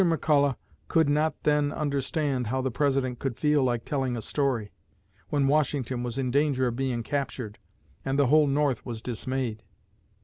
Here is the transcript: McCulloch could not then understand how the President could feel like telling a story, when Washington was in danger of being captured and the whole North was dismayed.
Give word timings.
McCulloch 0.01 0.55
could 0.87 1.07
not 1.07 1.43
then 1.43 1.71
understand 1.71 2.47
how 2.47 2.59
the 2.59 2.71
President 2.71 3.19
could 3.19 3.37
feel 3.37 3.61
like 3.63 3.85
telling 3.85 4.17
a 4.17 4.21
story, 4.23 4.71
when 5.29 5.45
Washington 5.47 6.01
was 6.01 6.17
in 6.17 6.31
danger 6.31 6.65
of 6.65 6.75
being 6.75 7.03
captured 7.03 7.59
and 8.03 8.17
the 8.17 8.25
whole 8.25 8.47
North 8.47 8.83
was 8.83 9.03
dismayed. 9.03 9.61